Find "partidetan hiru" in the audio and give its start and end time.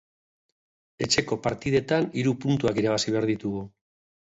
1.45-2.37